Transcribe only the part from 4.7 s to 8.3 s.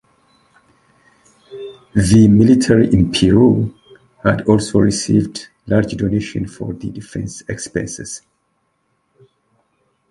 received large donations for the defense expenses.